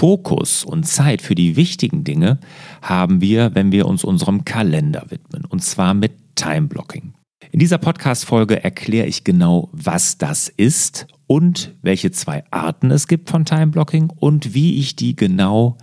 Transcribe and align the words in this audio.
Fokus 0.00 0.64
und 0.64 0.84
Zeit 0.84 1.20
für 1.20 1.34
die 1.34 1.56
wichtigen 1.56 2.04
Dinge 2.04 2.38
haben 2.80 3.20
wir, 3.20 3.54
wenn 3.54 3.70
wir 3.70 3.84
uns 3.84 4.02
unserem 4.02 4.46
Kalender 4.46 5.04
widmen, 5.10 5.44
und 5.44 5.62
zwar 5.62 5.92
mit 5.92 6.12
Time 6.36 6.68
Blocking. 6.68 7.12
In 7.52 7.60
dieser 7.60 7.76
Podcast-Folge 7.76 8.64
erkläre 8.64 9.06
ich 9.06 9.24
genau, 9.24 9.68
was 9.72 10.16
das 10.16 10.48
ist 10.48 11.06
und 11.26 11.74
welche 11.82 12.12
zwei 12.12 12.44
Arten 12.50 12.90
es 12.90 13.08
gibt 13.08 13.28
von 13.28 13.44
Time 13.44 13.66
Blocking 13.66 14.10
und 14.16 14.54
wie 14.54 14.78
ich 14.78 14.96
die 14.96 15.16
genau 15.16 15.76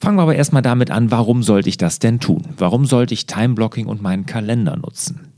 Fangen 0.00 0.18
wir 0.18 0.22
aber 0.22 0.34
erstmal 0.34 0.62
damit 0.62 0.90
an, 0.90 1.10
warum 1.10 1.42
sollte 1.42 1.68
ich 1.68 1.78
das 1.78 1.98
denn 1.98 2.20
tun? 2.20 2.42
Warum 2.58 2.84
sollte 2.84 3.14
ich 3.14 3.26
Timeblocking 3.26 3.86
und 3.86 4.02
meinen 4.02 4.26
Kalender 4.26 4.76
nutzen? 4.76 5.32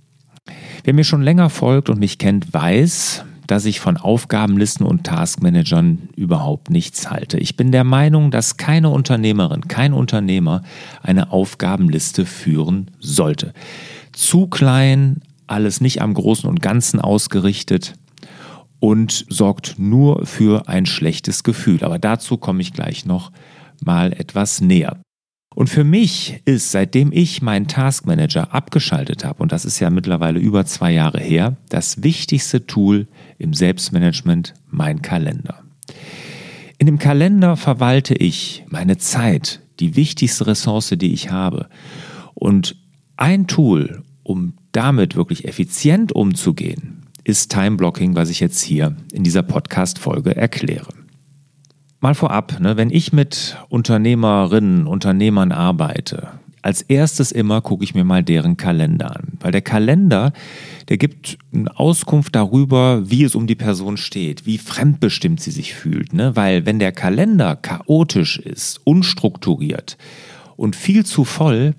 Wer 0.84 0.94
mir 0.94 1.04
schon 1.04 1.22
länger 1.22 1.50
folgt 1.50 1.88
und 1.90 2.00
mich 2.00 2.18
kennt, 2.18 2.52
weiß, 2.52 3.24
dass 3.46 3.64
ich 3.64 3.80
von 3.80 3.96
Aufgabenlisten 3.96 4.84
und 4.86 5.04
Taskmanagern 5.04 6.10
überhaupt 6.16 6.70
nichts 6.70 7.10
halte. 7.10 7.38
Ich 7.38 7.56
bin 7.56 7.72
der 7.72 7.84
Meinung, 7.84 8.30
dass 8.30 8.56
keine 8.56 8.90
Unternehmerin, 8.90 9.68
kein 9.68 9.92
Unternehmer 9.92 10.62
eine 11.02 11.32
Aufgabenliste 11.32 12.26
führen 12.26 12.90
sollte. 13.00 13.54
Zu 14.12 14.48
klein, 14.48 15.22
alles 15.46 15.80
nicht 15.80 16.02
am 16.02 16.14
Großen 16.14 16.48
und 16.48 16.60
Ganzen 16.60 17.00
ausgerichtet 17.00 17.94
und 18.80 19.26
sorgt 19.28 19.78
nur 19.78 20.26
für 20.26 20.68
ein 20.68 20.86
schlechtes 20.86 21.42
Gefühl. 21.42 21.82
Aber 21.84 21.98
dazu 21.98 22.36
komme 22.36 22.62
ich 22.62 22.72
gleich 22.72 23.04
noch 23.04 23.32
mal 23.82 24.12
etwas 24.12 24.60
näher. 24.60 25.00
Und 25.54 25.68
für 25.68 25.82
mich 25.82 26.40
ist, 26.44 26.70
seitdem 26.70 27.10
ich 27.12 27.42
meinen 27.42 27.66
Taskmanager 27.66 28.54
abgeschaltet 28.54 29.24
habe, 29.24 29.42
und 29.42 29.50
das 29.50 29.64
ist 29.64 29.80
ja 29.80 29.90
mittlerweile 29.90 30.38
über 30.38 30.64
zwei 30.66 30.92
Jahre 30.92 31.18
her, 31.18 31.56
das 31.68 32.02
wichtigste 32.02 32.66
Tool 32.66 33.08
im 33.38 33.54
Selbstmanagement 33.54 34.54
mein 34.68 35.02
Kalender. 35.02 35.64
In 36.78 36.86
dem 36.86 36.98
Kalender 37.00 37.56
verwalte 37.56 38.14
ich 38.14 38.64
meine 38.68 38.98
Zeit, 38.98 39.60
die 39.80 39.96
wichtigste 39.96 40.46
Ressource, 40.46 40.94
die 40.96 41.12
ich 41.12 41.30
habe. 41.32 41.68
Und 42.34 42.76
ein 43.16 43.48
Tool, 43.48 44.04
um 44.22 44.54
damit 44.70 45.16
wirklich 45.16 45.44
effizient 45.44 46.12
umzugehen, 46.12 47.07
ist 47.28 47.50
Time 47.50 47.76
Blocking, 47.76 48.16
was 48.16 48.30
ich 48.30 48.40
jetzt 48.40 48.62
hier 48.62 48.96
in 49.12 49.22
dieser 49.22 49.42
Podcast-Folge 49.42 50.34
erkläre. 50.34 50.88
Mal 52.00 52.14
vorab, 52.14 52.58
ne, 52.58 52.78
wenn 52.78 52.88
ich 52.90 53.12
mit 53.12 53.58
Unternehmerinnen, 53.68 54.86
Unternehmern 54.86 55.52
arbeite, 55.52 56.28
als 56.62 56.80
erstes 56.80 57.30
immer 57.30 57.60
gucke 57.60 57.84
ich 57.84 57.94
mir 57.94 58.04
mal 58.04 58.22
deren 58.22 58.56
Kalender 58.56 59.14
an. 59.14 59.34
Weil 59.40 59.52
der 59.52 59.60
Kalender, 59.60 60.32
der 60.88 60.96
gibt 60.96 61.36
eine 61.52 61.78
Auskunft 61.78 62.34
darüber, 62.34 63.10
wie 63.10 63.24
es 63.24 63.34
um 63.34 63.46
die 63.46 63.54
Person 63.54 63.98
steht, 63.98 64.46
wie 64.46 64.56
fremdbestimmt 64.56 65.40
sie 65.40 65.50
sich 65.50 65.74
fühlt. 65.74 66.14
Ne? 66.14 66.34
Weil 66.34 66.64
wenn 66.64 66.78
der 66.78 66.92
Kalender 66.92 67.56
chaotisch 67.56 68.38
ist, 68.38 68.80
unstrukturiert 68.84 69.98
und 70.56 70.76
viel 70.76 71.04
zu 71.04 71.24
voll, 71.24 71.74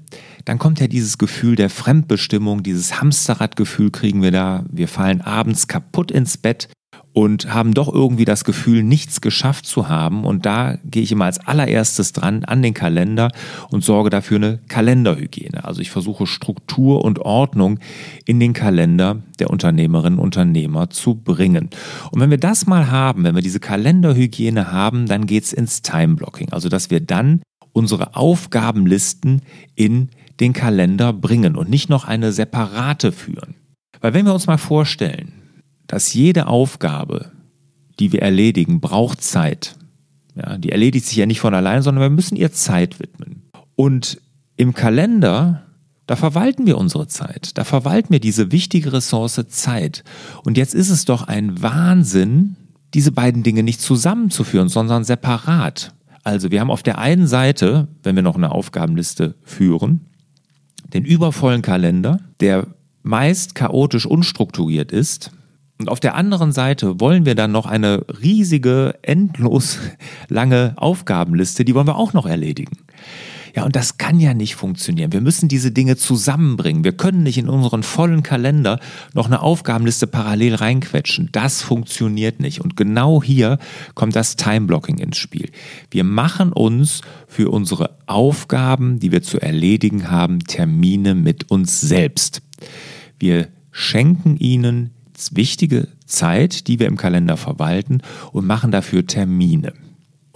dann 0.45 0.59
kommt 0.59 0.79
ja 0.79 0.87
dieses 0.87 1.17
Gefühl 1.17 1.55
der 1.55 1.69
Fremdbestimmung, 1.69 2.63
dieses 2.63 3.01
Hamsterradgefühl 3.01 3.91
kriegen 3.91 4.21
wir 4.21 4.31
da. 4.31 4.63
Wir 4.71 4.87
fallen 4.87 5.21
abends 5.21 5.67
kaputt 5.67 6.11
ins 6.11 6.37
Bett 6.37 6.69
und 7.11 7.51
haben 7.53 7.73
doch 7.73 7.91
irgendwie 7.91 8.25
das 8.25 8.43
Gefühl, 8.43 8.83
nichts 8.83 9.19
geschafft 9.19 9.65
zu 9.65 9.89
haben. 9.89 10.25
Und 10.25 10.45
da 10.45 10.77
gehe 10.85 11.03
ich 11.03 11.11
immer 11.11 11.25
als 11.25 11.39
allererstes 11.39 12.13
dran 12.13 12.45
an 12.45 12.61
den 12.61 12.73
Kalender 12.73 13.31
und 13.69 13.83
sorge 13.83 14.09
dafür 14.09 14.37
eine 14.37 14.59
Kalenderhygiene. 14.67 15.63
Also 15.65 15.81
ich 15.81 15.89
versuche 15.89 16.27
Struktur 16.27 17.03
und 17.03 17.19
Ordnung 17.19 17.79
in 18.25 18.39
den 18.39 18.53
Kalender 18.53 19.21
der 19.39 19.49
Unternehmerinnen 19.49 20.19
und 20.19 20.25
Unternehmer 20.25 20.89
zu 20.91 21.15
bringen. 21.15 21.69
Und 22.11 22.21
wenn 22.21 22.29
wir 22.29 22.37
das 22.37 22.67
mal 22.67 22.91
haben, 22.91 23.23
wenn 23.23 23.35
wir 23.35 23.41
diese 23.41 23.59
Kalenderhygiene 23.59 24.71
haben, 24.71 25.07
dann 25.07 25.25
geht 25.25 25.45
es 25.45 25.53
ins 25.53 25.81
Time-Blocking. 25.81 26.53
Also 26.53 26.69
dass 26.69 26.91
wir 26.91 26.99
dann 26.99 27.41
unsere 27.73 28.15
Aufgabenlisten 28.15 29.41
in 29.75 30.09
den 30.39 30.53
Kalender 30.53 31.13
bringen 31.13 31.55
und 31.55 31.69
nicht 31.69 31.89
noch 31.89 32.05
eine 32.05 32.31
separate 32.31 33.11
führen. 33.11 33.55
Weil 34.01 34.13
wenn 34.13 34.25
wir 34.25 34.33
uns 34.33 34.47
mal 34.47 34.57
vorstellen, 34.57 35.33
dass 35.87 36.13
jede 36.13 36.47
Aufgabe, 36.47 37.31
die 37.99 38.11
wir 38.11 38.21
erledigen, 38.21 38.79
braucht 38.79 39.21
Zeit. 39.21 39.75
Ja, 40.35 40.57
die 40.57 40.71
erledigt 40.71 41.05
sich 41.05 41.17
ja 41.17 41.25
nicht 41.25 41.41
von 41.41 41.53
allein, 41.53 41.81
sondern 41.81 42.03
wir 42.03 42.09
müssen 42.09 42.35
ihr 42.37 42.51
Zeit 42.51 42.99
widmen. 42.99 43.49
Und 43.75 44.21
im 44.55 44.73
Kalender, 44.73 45.63
da 46.05 46.15
verwalten 46.15 46.65
wir 46.65 46.77
unsere 46.77 47.07
Zeit. 47.07 47.57
Da 47.57 47.63
verwalten 47.63 48.11
wir 48.11 48.19
diese 48.19 48.51
wichtige 48.51 48.93
Ressource 48.93 49.43
Zeit. 49.49 50.03
Und 50.43 50.57
jetzt 50.57 50.75
ist 50.75 50.89
es 50.89 51.05
doch 51.05 51.23
ein 51.23 51.61
Wahnsinn, 51.61 52.55
diese 52.93 53.11
beiden 53.11 53.43
Dinge 53.43 53.63
nicht 53.63 53.81
zusammenzuführen, 53.81 54.69
sondern 54.69 55.03
separat. 55.03 55.93
Also 56.23 56.51
wir 56.51 56.61
haben 56.61 56.71
auf 56.71 56.83
der 56.83 56.97
einen 56.99 57.27
Seite, 57.27 57.87
wenn 58.03 58.15
wir 58.15 58.23
noch 58.23 58.35
eine 58.35 58.51
Aufgabenliste 58.51 59.35
führen, 59.43 60.01
den 60.93 61.05
übervollen 61.05 61.61
Kalender, 61.61 62.19
der 62.39 62.67
meist 63.03 63.55
chaotisch 63.55 64.05
unstrukturiert 64.05 64.91
ist. 64.91 65.31
Und 65.79 65.89
auf 65.89 65.99
der 65.99 66.15
anderen 66.15 66.51
Seite 66.51 66.99
wollen 66.99 67.25
wir 67.25 67.35
dann 67.35 67.51
noch 67.51 67.65
eine 67.65 68.05
riesige, 68.21 68.95
endlos 69.01 69.79
lange 70.27 70.73
Aufgabenliste, 70.75 71.63
die 71.63 71.73
wollen 71.73 71.87
wir 71.87 71.95
auch 71.95 72.13
noch 72.13 72.25
erledigen. 72.25 72.77
Ja, 73.55 73.63
und 73.63 73.75
das 73.75 73.97
kann 73.97 74.19
ja 74.19 74.33
nicht 74.33 74.55
funktionieren. 74.55 75.11
Wir 75.11 75.21
müssen 75.21 75.47
diese 75.47 75.71
Dinge 75.71 75.97
zusammenbringen. 75.97 76.83
Wir 76.83 76.93
können 76.93 77.23
nicht 77.23 77.37
in 77.37 77.49
unseren 77.49 77.83
vollen 77.83 78.23
Kalender 78.23 78.79
noch 79.13 79.25
eine 79.25 79.41
Aufgabenliste 79.41 80.07
parallel 80.07 80.55
reinquetschen. 80.55 81.29
Das 81.31 81.61
funktioniert 81.61 82.39
nicht. 82.39 82.61
Und 82.61 82.75
genau 82.75 83.23
hier 83.23 83.59
kommt 83.95 84.15
das 84.15 84.35
Time-Blocking 84.35 84.97
ins 84.97 85.17
Spiel. 85.17 85.49
Wir 85.91 86.03
machen 86.03 86.53
uns 86.53 87.01
für 87.27 87.49
unsere 87.49 87.97
Aufgaben, 88.05 88.99
die 88.99 89.11
wir 89.11 89.21
zu 89.21 89.39
erledigen 89.39 90.09
haben, 90.09 90.39
Termine 90.39 91.15
mit 91.15 91.51
uns 91.51 91.81
selbst. 91.81 92.41
Wir 93.17 93.47
schenken 93.71 94.37
ihnen 94.37 94.91
wichtige 95.31 95.89
Zeit, 96.05 96.67
die 96.67 96.79
wir 96.79 96.87
im 96.87 96.97
Kalender 96.97 97.35
verwalten 97.37 98.01
und 98.31 98.47
machen 98.47 98.71
dafür 98.71 99.05
Termine. 99.05 99.73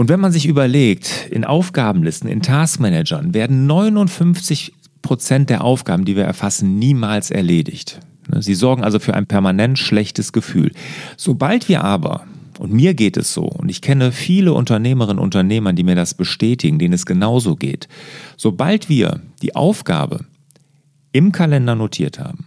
Und 0.03 0.09
wenn 0.09 0.19
man 0.19 0.33
sich 0.33 0.47
überlegt, 0.47 1.29
in 1.31 1.45
Aufgabenlisten, 1.45 2.29
in 2.29 2.41
Taskmanagern 2.41 3.33
werden 3.33 3.67
59 3.67 4.73
Prozent 5.01 5.49
der 5.49 5.63
Aufgaben, 5.63 6.03
die 6.03 6.17
wir 6.17 6.25
erfassen, 6.25 6.77
niemals 6.77 7.31
erledigt. 7.31 8.01
Ne, 8.27 8.41
sie 8.41 8.53
sorgen 8.53 8.83
also 8.83 8.99
für 8.99 9.13
ein 9.13 9.27
permanent 9.27 9.79
schlechtes 9.79 10.33
Gefühl. 10.33 10.73
Sobald 11.15 11.69
wir 11.69 11.85
aber 11.85 12.25
und 12.59 12.73
mir 12.73 12.95
geht 12.95 13.15
es 13.15 13.33
so, 13.33 13.43
und 13.43 13.69
ich 13.69 13.79
kenne 13.79 14.11
viele 14.11 14.51
Unternehmerinnen 14.51 15.19
und 15.19 15.23
Unternehmer, 15.23 15.71
die 15.71 15.85
mir 15.85 15.95
das 15.95 16.15
bestätigen, 16.15 16.79
denen 16.79 16.95
es 16.95 17.05
genauso 17.05 17.55
geht. 17.55 17.87
Sobald 18.35 18.89
wir 18.89 19.21
die 19.41 19.55
Aufgabe 19.55 20.25
im 21.13 21.31
Kalender 21.31 21.75
notiert 21.75 22.19
haben, 22.19 22.45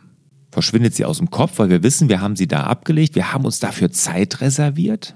verschwindet 0.50 0.94
sie 0.94 1.06
aus 1.06 1.17
dem 1.17 1.31
Kopf, 1.31 1.59
weil 1.59 1.70
wir 1.70 1.82
wissen, 1.82 2.11
wir 2.11 2.20
haben 2.20 2.37
sie 2.37 2.49
da 2.49 2.64
abgelegt, 2.64 3.14
wir 3.14 3.32
haben 3.32 3.47
uns 3.47 3.61
dafür 3.61 3.91
Zeit 3.91 4.43
reserviert. 4.43 5.14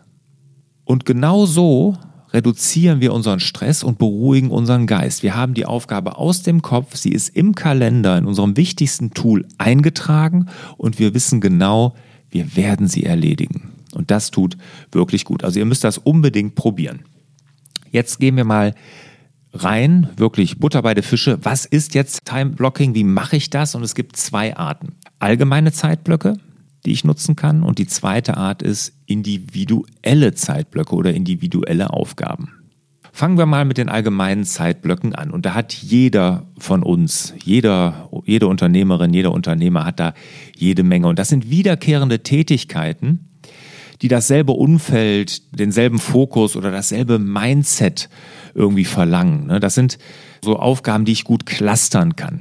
Und 0.87 1.05
genau 1.05 1.45
so 1.45 1.99
reduzieren 2.33 3.01
wir 3.01 3.13
unseren 3.13 3.41
Stress 3.41 3.83
und 3.83 3.99
beruhigen 3.99 4.51
unseren 4.51 4.87
Geist. 4.87 5.23
Wir 5.23 5.37
haben 5.37 5.55
die 5.55 5.67
Aufgabe 5.67 6.17
aus 6.17 6.43
dem 6.43 6.63
Kopf, 6.63 6.97
sie 6.97 7.11
ist 7.11 7.29
im 7.31 7.55
Kalender, 7.55 8.17
in 8.17 8.27
unserem 8.27 8.57
wichtigsten 8.57 9.13
Tool 9.13 9.47
eingetragen 9.59 10.47
und 10.77 10.99
wir 10.99 11.15
wissen 11.15 11.41
genau, 11.41 11.95
wir 12.31 12.57
werden 12.57 12.89
sie 12.89 13.05
erledigen. 13.05 13.73
Und 13.93 14.11
das 14.11 14.31
tut 14.31 14.57
wirklich 14.93 15.25
gut. 15.25 15.43
Also 15.43 15.59
ihr 15.59 15.65
müsst 15.65 15.85
das 15.85 15.99
unbedingt 15.99 16.55
probieren. 16.55 17.01
Jetzt 17.91 18.21
gehen 18.21 18.37
wir 18.37 18.45
mal 18.45 18.75
rein, 19.53 20.09
wirklich 20.17 20.59
Butter 20.59 20.83
bei 20.83 20.95
der 20.95 21.03
Fische. 21.03 21.39
Was 21.43 21.67
ist 21.67 21.95
jetzt 21.95 22.25
Time 22.25 22.51
Blocking? 22.51 22.95
Wie 22.95 23.03
mache 23.03 23.37
ich 23.37 23.51
das? 23.51 23.75
Und 23.75 23.83
es 23.83 23.97
gibt 23.97 24.17
zwei 24.17 24.57
Arten. 24.57 24.93
Allgemeine 25.19 25.73
Zeitblöcke, 25.73 26.37
die 26.85 26.93
ich 26.93 27.05
nutzen 27.05 27.37
kann. 27.37 27.63
Und 27.63 27.79
die 27.79 27.87
zweite 27.87 28.37
Art 28.37 28.63
ist 28.63 28.93
individuelle 29.07 30.35
Zeitblöcke 30.35 30.95
oder 30.95 31.13
individuelle 31.13 31.93
Aufgaben. 31.93 32.61
Fangen 33.13 33.39
wir 33.39 33.47
mal 33.47 33.65
mit 33.65 33.77
den 33.77 33.89
allgemeinen 33.89 34.45
Zeitblöcken 34.45 35.15
an. 35.15 35.31
Und 35.31 35.45
da 35.45 35.55
hat 35.55 35.75
jeder 35.75 36.47
von 36.59 36.83
uns, 36.83 37.35
jeder, 37.43 38.09
jede 38.25 38.47
Unternehmerin, 38.47 39.13
jeder 39.13 39.33
Unternehmer 39.33 39.85
hat 39.85 39.99
da 39.99 40.15
jede 40.57 40.85
Menge. 40.85 41.09
Und 41.09 41.19
das 41.19 41.29
sind 41.29 41.51
wiederkehrende 41.51 42.23
Tätigkeiten, 42.23 43.29
die 44.01 44.09
dasselbe 44.09 44.53
Umfeld, 44.53 45.59
denselben 45.59 45.99
Fokus 45.99 46.57
oder 46.57 46.71
dasselbe 46.71 47.19
Mindset 47.19 48.09
irgendwie 48.55 48.85
verlangen. 48.85 49.49
Ne? 49.49 49.61
Das 49.61 49.75
sind 49.75 49.99
so 50.43 50.57
Aufgaben, 50.57 51.05
die 51.05 51.13
ich 51.13 51.25
gut 51.25 51.47
clustern 51.47 52.17
kann. 52.17 52.41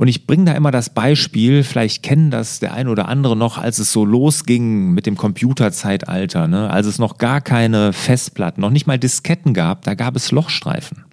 Und 0.00 0.08
ich 0.08 0.26
bringe 0.26 0.46
da 0.46 0.52
immer 0.52 0.70
das 0.70 0.88
Beispiel, 0.88 1.62
vielleicht 1.62 2.02
kennen 2.02 2.30
das 2.30 2.58
der 2.58 2.72
eine 2.72 2.88
oder 2.88 3.06
andere 3.06 3.36
noch, 3.36 3.58
als 3.58 3.78
es 3.78 3.92
so 3.92 4.06
losging 4.06 4.92
mit 4.92 5.04
dem 5.04 5.14
Computerzeitalter, 5.14 6.48
ne? 6.48 6.70
als 6.70 6.86
es 6.86 6.98
noch 6.98 7.18
gar 7.18 7.42
keine 7.42 7.92
Festplatten, 7.92 8.62
noch 8.62 8.70
nicht 8.70 8.86
mal 8.86 8.98
Disketten 8.98 9.52
gab, 9.52 9.82
da 9.82 9.92
gab 9.92 10.16
es 10.16 10.32
Lochstreifen. 10.32 11.04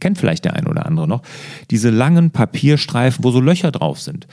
Kennt 0.00 0.18
vielleicht 0.18 0.44
der 0.44 0.54
eine 0.54 0.68
oder 0.68 0.86
andere 0.86 1.06
noch. 1.06 1.22
Diese 1.70 1.90
langen 1.90 2.32
Papierstreifen, 2.32 3.22
wo 3.22 3.30
so 3.30 3.38
Löcher 3.40 3.70
drauf 3.70 4.00
sind. 4.00 4.26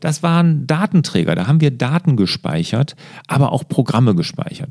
Das 0.00 0.22
waren 0.22 0.66
Datenträger, 0.66 1.34
da 1.34 1.46
haben 1.46 1.60
wir 1.60 1.70
Daten 1.70 2.16
gespeichert, 2.16 2.96
aber 3.26 3.52
auch 3.52 3.68
Programme 3.68 4.14
gespeichert. 4.14 4.70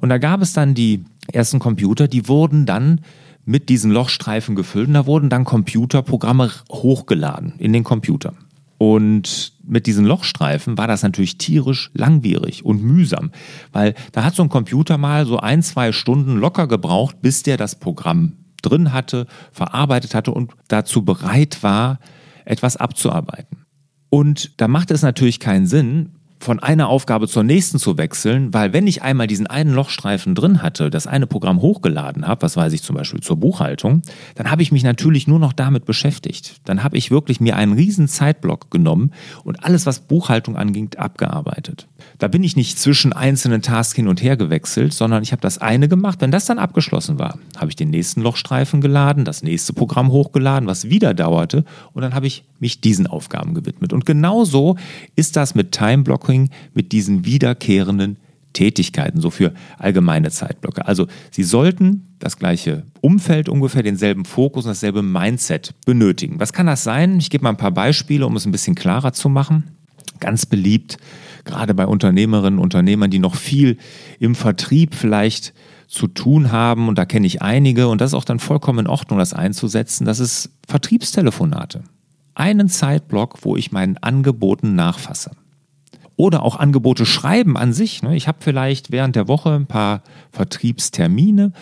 Und 0.00 0.08
da 0.08 0.16
gab 0.16 0.40
es 0.40 0.54
dann 0.54 0.72
die 0.72 1.04
ersten 1.30 1.58
Computer, 1.58 2.08
die 2.08 2.26
wurden 2.26 2.64
dann 2.64 3.02
mit 3.48 3.70
diesen 3.70 3.90
Lochstreifen 3.90 4.54
gefüllt 4.54 4.88
und 4.88 4.94
da 4.94 5.06
wurden 5.06 5.30
dann 5.30 5.44
Computerprogramme 5.44 6.50
hochgeladen 6.70 7.54
in 7.58 7.72
den 7.72 7.82
Computer. 7.82 8.34
Und 8.76 9.54
mit 9.64 9.86
diesen 9.86 10.04
Lochstreifen 10.04 10.76
war 10.76 10.86
das 10.86 11.02
natürlich 11.02 11.38
tierisch 11.38 11.90
langwierig 11.94 12.66
und 12.66 12.82
mühsam, 12.82 13.30
weil 13.72 13.94
da 14.12 14.22
hat 14.22 14.34
so 14.34 14.42
ein 14.42 14.50
Computer 14.50 14.98
mal 14.98 15.24
so 15.24 15.38
ein, 15.38 15.62
zwei 15.62 15.92
Stunden 15.92 16.36
locker 16.36 16.66
gebraucht, 16.66 17.22
bis 17.22 17.42
der 17.42 17.56
das 17.56 17.80
Programm 17.80 18.34
drin 18.60 18.92
hatte, 18.92 19.26
verarbeitet 19.50 20.14
hatte 20.14 20.32
und 20.32 20.52
dazu 20.68 21.02
bereit 21.02 21.62
war, 21.62 22.00
etwas 22.44 22.76
abzuarbeiten. 22.76 23.64
Und 24.10 24.60
da 24.60 24.68
macht 24.68 24.90
es 24.90 25.00
natürlich 25.00 25.40
keinen 25.40 25.66
Sinn, 25.66 26.17
von 26.40 26.60
einer 26.60 26.88
Aufgabe 26.88 27.28
zur 27.28 27.42
nächsten 27.42 27.78
zu 27.78 27.98
wechseln, 27.98 28.54
weil 28.54 28.72
wenn 28.72 28.86
ich 28.86 29.02
einmal 29.02 29.26
diesen 29.26 29.46
einen 29.46 29.74
Lochstreifen 29.74 30.34
drin 30.34 30.62
hatte, 30.62 30.90
das 30.90 31.06
eine 31.06 31.26
Programm 31.26 31.60
hochgeladen 31.60 32.26
habe, 32.26 32.42
was 32.42 32.56
weiß 32.56 32.72
ich 32.72 32.82
zum 32.82 32.96
Beispiel 32.96 33.20
zur 33.20 33.36
Buchhaltung, 33.36 34.02
dann 34.34 34.50
habe 34.50 34.62
ich 34.62 34.72
mich 34.72 34.84
natürlich 34.84 35.26
nur 35.26 35.38
noch 35.38 35.52
damit 35.52 35.84
beschäftigt. 35.84 36.60
Dann 36.64 36.82
habe 36.82 36.96
ich 36.96 37.10
wirklich 37.10 37.40
mir 37.40 37.56
einen 37.56 37.72
riesen 37.72 38.08
Zeitblock 38.08 38.70
genommen 38.70 39.12
und 39.44 39.64
alles, 39.64 39.86
was 39.86 40.00
Buchhaltung 40.00 40.56
anging, 40.56 40.90
abgearbeitet. 40.96 41.88
Da 42.18 42.28
bin 42.28 42.42
ich 42.42 42.56
nicht 42.56 42.78
zwischen 42.78 43.12
einzelnen 43.12 43.62
Tasks 43.62 43.94
hin 43.94 44.08
und 44.08 44.22
her 44.22 44.36
gewechselt, 44.36 44.92
sondern 44.92 45.22
ich 45.22 45.32
habe 45.32 45.40
das 45.40 45.58
eine 45.58 45.88
gemacht. 45.88 46.20
Wenn 46.20 46.30
das 46.30 46.46
dann 46.46 46.58
abgeschlossen 46.58 47.18
war, 47.18 47.38
habe 47.56 47.70
ich 47.70 47.76
den 47.76 47.90
nächsten 47.90 48.22
Lochstreifen 48.22 48.80
geladen, 48.80 49.24
das 49.24 49.42
nächste 49.42 49.72
Programm 49.72 50.10
hochgeladen, 50.10 50.68
was 50.68 50.90
wieder 50.90 51.14
dauerte 51.14 51.64
und 51.92 52.02
dann 52.02 52.14
habe 52.14 52.26
ich 52.26 52.44
mich 52.58 52.80
diesen 52.80 53.06
Aufgaben 53.06 53.54
gewidmet. 53.54 53.92
Und 53.92 54.04
genauso 54.04 54.76
ist 55.14 55.36
das 55.36 55.54
mit 55.54 55.72
Timeblocking 55.72 56.18
Blocking 56.18 56.50
mit 56.74 56.92
diesen 56.92 57.24
wiederkehrenden 57.24 58.16
Tätigkeiten, 58.52 59.20
so 59.20 59.30
für 59.30 59.54
allgemeine 59.78 60.30
Zeitblöcke. 60.30 60.86
Also 60.86 61.06
Sie 61.30 61.44
sollten 61.44 62.16
das 62.18 62.38
gleiche 62.38 62.84
Umfeld 63.00 63.48
ungefähr, 63.48 63.82
denselben 63.82 64.24
Fokus 64.24 64.64
und 64.64 64.70
dasselbe 64.70 65.02
Mindset 65.02 65.74
benötigen. 65.86 66.40
Was 66.40 66.52
kann 66.52 66.66
das 66.66 66.82
sein? 66.82 67.18
Ich 67.18 67.30
gebe 67.30 67.44
mal 67.44 67.50
ein 67.50 67.56
paar 67.56 67.70
Beispiele, 67.70 68.26
um 68.26 68.34
es 68.36 68.46
ein 68.46 68.52
bisschen 68.52 68.74
klarer 68.74 69.12
zu 69.12 69.28
machen. 69.28 69.64
Ganz 70.18 70.46
beliebt, 70.46 70.98
gerade 71.48 71.74
bei 71.74 71.86
Unternehmerinnen 71.86 72.58
und 72.58 72.64
Unternehmern, 72.64 73.10
die 73.10 73.18
noch 73.18 73.34
viel 73.34 73.78
im 74.20 74.34
Vertrieb 74.34 74.94
vielleicht 74.94 75.52
zu 75.88 76.06
tun 76.06 76.52
haben, 76.52 76.88
und 76.88 76.98
da 76.98 77.06
kenne 77.06 77.26
ich 77.26 77.42
einige, 77.42 77.88
und 77.88 78.00
das 78.00 78.10
ist 78.10 78.14
auch 78.14 78.24
dann 78.24 78.38
vollkommen 78.38 78.80
in 78.80 78.86
Ordnung, 78.86 79.18
das 79.18 79.32
einzusetzen, 79.32 80.04
das 80.04 80.20
ist 80.20 80.50
Vertriebstelefonate. 80.66 81.82
Einen 82.34 82.68
Zeitblock, 82.68 83.38
wo 83.42 83.56
ich 83.56 83.72
meinen 83.72 83.96
Angeboten 83.96 84.74
nachfasse 84.74 85.32
oder 86.18 86.42
auch 86.42 86.56
Angebote 86.56 87.06
schreiben 87.06 87.56
an 87.56 87.72
sich. 87.72 88.02
Ne? 88.02 88.16
Ich 88.16 88.28
habe 88.28 88.38
vielleicht 88.40 88.90
während 88.90 89.16
der 89.16 89.28
Woche 89.28 89.54
ein 89.54 89.66
paar 89.66 90.02
Vertriebstermine 90.32 91.52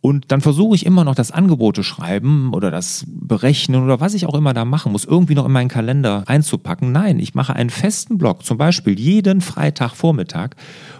und 0.00 0.30
dann 0.30 0.40
versuche 0.40 0.76
ich 0.76 0.86
immer 0.86 1.02
noch 1.02 1.16
das 1.16 1.32
Angebote 1.32 1.82
schreiben 1.82 2.54
oder 2.54 2.70
das 2.70 3.04
Berechnen 3.08 3.82
oder 3.82 4.00
was 4.00 4.14
ich 4.14 4.26
auch 4.26 4.34
immer 4.34 4.54
da 4.54 4.64
machen 4.64 4.92
muss, 4.92 5.04
irgendwie 5.04 5.34
noch 5.34 5.46
in 5.46 5.52
meinen 5.52 5.68
Kalender 5.68 6.22
einzupacken. 6.26 6.92
Nein, 6.92 7.18
ich 7.18 7.34
mache 7.34 7.54
einen 7.54 7.70
festen 7.70 8.16
Block, 8.16 8.44
zum 8.44 8.58
Beispiel 8.58 8.98
jeden 8.98 9.40
Freitagvormittag, 9.40 10.50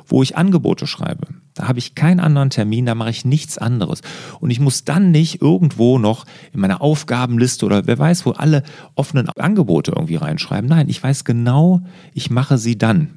wo 0.06 0.22
ich 0.22 0.36
Angebote 0.36 0.88
schreibe. 0.88 1.28
Da 1.54 1.68
habe 1.68 1.78
ich 1.78 1.94
keinen 1.94 2.18
anderen 2.18 2.50
Termin, 2.50 2.86
da 2.86 2.94
mache 2.94 3.10
ich 3.10 3.24
nichts 3.24 3.56
anderes. 3.56 4.00
Und 4.40 4.50
ich 4.50 4.58
muss 4.58 4.84
dann 4.84 5.12
nicht 5.12 5.42
irgendwo 5.42 5.98
noch 5.98 6.24
in 6.52 6.60
meiner 6.60 6.80
Aufgabenliste 6.80 7.66
oder 7.66 7.86
wer 7.86 7.98
weiß 7.98 8.26
wo 8.26 8.32
alle 8.32 8.64
offenen 8.96 9.28
Angebote 9.28 9.92
irgendwie 9.94 10.16
reinschreiben. 10.16 10.68
Nein, 10.68 10.88
ich 10.88 11.02
weiß 11.02 11.24
genau, 11.24 11.82
ich 12.14 12.30
mache 12.30 12.58
sie 12.58 12.78
dann. 12.78 13.10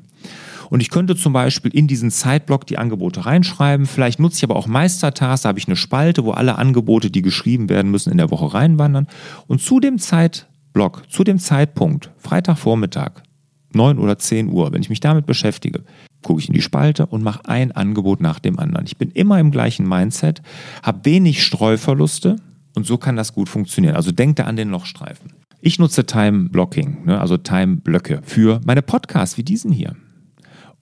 Und 0.71 0.79
ich 0.79 0.89
könnte 0.89 1.17
zum 1.17 1.33
Beispiel 1.33 1.75
in 1.75 1.87
diesen 1.87 2.11
Zeitblock 2.11 2.65
die 2.65 2.77
Angebote 2.77 3.25
reinschreiben. 3.25 3.85
Vielleicht 3.85 4.21
nutze 4.21 4.37
ich 4.37 4.43
aber 4.45 4.55
auch 4.55 4.67
Meistertask. 4.67 5.43
Da 5.43 5.49
habe 5.49 5.59
ich 5.59 5.67
eine 5.67 5.75
Spalte, 5.75 6.23
wo 6.23 6.31
alle 6.31 6.57
Angebote, 6.57 7.11
die 7.11 7.21
geschrieben 7.21 7.67
werden 7.67 7.91
müssen, 7.91 8.09
in 8.09 8.17
der 8.17 8.31
Woche 8.31 8.53
reinwandern. 8.53 9.07
Und 9.47 9.61
zu 9.61 9.81
dem 9.81 9.99
Zeitblock, 9.99 11.03
zu 11.09 11.25
dem 11.25 11.39
Zeitpunkt, 11.39 12.11
Freitagvormittag, 12.17 13.21
9 13.73 13.99
oder 13.99 14.17
10 14.17 14.47
Uhr, 14.47 14.71
wenn 14.71 14.81
ich 14.81 14.89
mich 14.89 15.01
damit 15.01 15.25
beschäftige, 15.25 15.83
gucke 16.23 16.39
ich 16.39 16.47
in 16.47 16.53
die 16.53 16.61
Spalte 16.61 17.05
und 17.05 17.21
mache 17.21 17.49
ein 17.49 17.73
Angebot 17.73 18.21
nach 18.21 18.39
dem 18.39 18.57
anderen. 18.57 18.85
Ich 18.85 18.97
bin 18.97 19.11
immer 19.11 19.41
im 19.41 19.51
gleichen 19.51 19.85
Mindset, 19.85 20.41
habe 20.83 21.03
wenig 21.03 21.43
Streuverluste 21.43 22.37
und 22.75 22.85
so 22.85 22.97
kann 22.97 23.17
das 23.17 23.33
gut 23.33 23.49
funktionieren. 23.49 23.97
Also 23.97 24.13
denkt 24.13 24.39
da 24.39 24.43
an 24.43 24.55
den 24.55 24.69
Lochstreifen. 24.69 25.33
Ich 25.59 25.79
nutze 25.79 26.05
Time 26.05 26.47
Blocking, 26.47 27.03
ne, 27.03 27.19
also 27.19 27.35
Time 27.35 27.75
Blöcke 27.75 28.21
für 28.23 28.61
meine 28.65 28.81
Podcasts 28.81 29.37
wie 29.37 29.43
diesen 29.43 29.73
hier. 29.73 29.97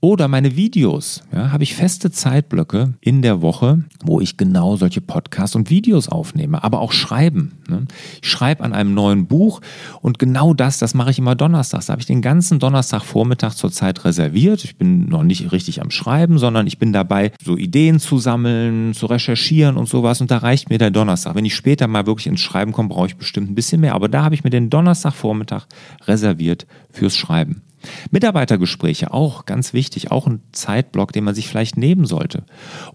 Oder 0.01 0.29
meine 0.29 0.55
Videos. 0.55 1.23
Ja, 1.33 1.51
habe 1.51 1.63
ich 1.63 1.75
feste 1.75 2.09
Zeitblöcke 2.09 2.93
in 3.01 3.21
der 3.21 3.41
Woche, 3.41 3.83
wo 4.01 4.21
ich 4.21 4.37
genau 4.37 4.77
solche 4.77 5.01
Podcasts 5.01 5.57
und 5.57 5.69
Videos 5.69 6.07
aufnehme, 6.07 6.63
aber 6.63 6.79
auch 6.79 6.93
schreiben. 6.93 7.57
Ne? 7.67 7.85
Ich 8.21 8.29
schreibe 8.29 8.63
an 8.63 8.71
einem 8.71 8.93
neuen 8.93 9.27
Buch 9.27 9.59
und 9.99 10.17
genau 10.17 10.53
das, 10.53 10.77
das 10.79 10.93
mache 10.93 11.11
ich 11.11 11.19
immer 11.19 11.35
donnerstags. 11.35 11.87
Da 11.87 11.91
habe 11.91 12.01
ich 12.01 12.05
den 12.05 12.21
ganzen 12.21 12.59
Donnerstagvormittag 12.59 13.55
zur 13.55 13.73
Zeit 13.73 14.05
reserviert. 14.05 14.63
Ich 14.63 14.77
bin 14.77 15.09
noch 15.09 15.23
nicht 15.23 15.51
richtig 15.51 15.81
am 15.81 15.91
Schreiben, 15.91 16.39
sondern 16.39 16.65
ich 16.65 16.77
bin 16.77 16.93
dabei, 16.93 17.33
so 17.43 17.57
Ideen 17.57 17.99
zu 17.99 18.19
sammeln, 18.19 18.93
zu 18.93 19.05
recherchieren 19.05 19.75
und 19.75 19.89
sowas. 19.89 20.21
Und 20.21 20.31
da 20.31 20.37
reicht 20.37 20.69
mir 20.69 20.77
der 20.77 20.91
Donnerstag. 20.91 21.35
Wenn 21.35 21.43
ich 21.43 21.55
später 21.55 21.87
mal 21.87 22.05
wirklich 22.05 22.27
ins 22.27 22.39
Schreiben 22.39 22.71
komme, 22.71 22.87
brauche 22.87 23.07
ich 23.07 23.17
bestimmt 23.17 23.51
ein 23.51 23.55
bisschen 23.55 23.81
mehr. 23.81 23.95
Aber 23.95 24.07
da 24.07 24.23
habe 24.23 24.33
ich 24.33 24.45
mir 24.45 24.49
den 24.49 24.69
Donnerstagvormittag 24.69 25.65
reserviert 26.07 26.67
fürs 26.89 27.17
Schreiben. 27.17 27.63
Mitarbeitergespräche 28.11 29.13
auch 29.13 29.45
ganz 29.45 29.73
wichtig, 29.73 30.11
auch 30.11 30.27
ein 30.27 30.41
Zeitblock, 30.51 31.11
den 31.11 31.23
man 31.23 31.35
sich 31.35 31.47
vielleicht 31.47 31.77
nehmen 31.77 32.05
sollte. 32.05 32.43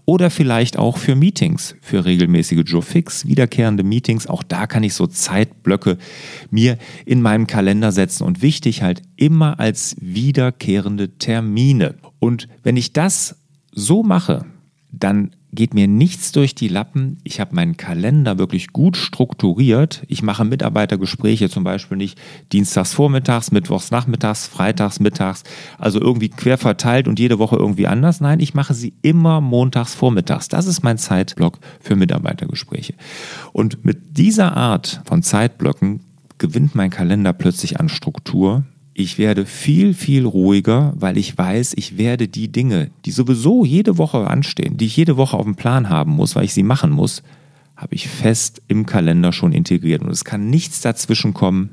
Oder 0.05 0.29
vielleicht 0.29 0.77
auch 0.77 0.97
für 0.97 1.15
Meetings, 1.15 1.75
für 1.81 2.05
regelmäßige 2.05 2.63
Joe 2.65 2.81
Fix, 2.81 3.27
wiederkehrende 3.27 3.83
Meetings. 3.83 4.27
Auch 4.27 4.43
da 4.43 4.67
kann 4.67 4.83
ich 4.83 4.93
so 4.93 5.07
Zeitblöcke 5.07 5.97
mir 6.49 6.77
in 7.05 7.21
meinem 7.21 7.47
Kalender 7.47 7.91
setzen 7.91 8.23
und 8.23 8.41
wichtig 8.41 8.81
halt 8.81 9.01
immer 9.15 9.59
als 9.59 9.95
wiederkehrende 9.99 11.17
Termine. 11.17 11.95
Und 12.19 12.47
wenn 12.63 12.77
ich 12.77 12.93
das 12.93 13.37
so 13.71 14.03
mache, 14.03 14.45
dann 14.91 15.35
geht 15.55 15.73
mir 15.73 15.87
nichts 15.87 16.31
durch 16.31 16.53
die 16.53 16.67
Lappen. 16.67 17.17
Ich 17.23 17.39
habe 17.39 17.55
meinen 17.55 17.77
Kalender 17.77 18.37
wirklich 18.37 18.67
gut 18.73 18.97
strukturiert. 18.97 20.03
Ich 20.07 20.21
mache 20.21 20.45
Mitarbeitergespräche 20.45 21.49
zum 21.49 21.63
Beispiel 21.63 21.97
nicht 21.97 22.19
dienstags 22.51 22.93
vormittags, 22.93 23.51
mittwochs 23.51 23.91
nachmittags, 23.91 24.45
freitags 24.45 24.99
mittags, 24.99 25.43
also 25.77 25.99
irgendwie 25.99 26.29
quer 26.29 26.57
verteilt 26.57 27.07
und 27.07 27.19
jede 27.19 27.39
Woche 27.39 27.55
irgendwie 27.55 27.87
anders. 27.87 28.21
Nein, 28.21 28.39
ich 28.39 28.53
mache 28.53 28.73
sie 28.73 28.93
immer 29.01 29.41
montags 29.41 29.95
vormittags. 29.95 30.47
Das 30.49 30.67
ist 30.67 30.83
mein 30.83 30.97
Zeitblock 30.97 31.59
für 31.79 31.95
Mitarbeitergespräche. 31.95 32.93
Und 33.53 33.85
mit 33.85 34.17
dieser 34.17 34.55
Art 34.55 35.01
von 35.05 35.23
Zeitblöcken 35.23 36.01
gewinnt 36.37 36.75
mein 36.75 36.89
Kalender 36.89 37.33
plötzlich 37.33 37.79
an 37.79 37.89
Struktur 37.89 38.65
ich 38.97 39.17
werde 39.17 39.45
viel, 39.45 39.93
viel 39.93 40.25
ruhiger, 40.25 40.93
weil 40.95 41.17
ich 41.17 41.37
weiß, 41.37 41.73
ich 41.75 41.97
werde 41.97 42.29
die 42.29 42.49
Dinge, 42.49 42.91
die 43.03 43.11
sowieso 43.11 43.65
jede 43.65 43.97
Woche 43.97 44.25
anstehen, 44.25 44.77
die 44.77 44.85
ich 44.85 44.95
jede 44.95 45.17
Woche 45.17 45.35
auf 45.35 45.43
dem 45.43 45.55
Plan 45.55 45.89
haben 45.89 46.13
muss, 46.13 46.33
weil 46.35 46.45
ich 46.45 46.53
sie 46.53 46.63
machen 46.63 46.91
muss, 46.91 47.21
habe 47.75 47.93
ich 47.93 48.07
fest 48.07 48.61
im 48.69 48.85
Kalender 48.85 49.33
schon 49.33 49.51
integriert. 49.51 50.01
Und 50.01 50.11
es 50.11 50.23
kann 50.23 50.49
nichts 50.49 50.79
dazwischen 50.79 51.33
kommen, 51.33 51.71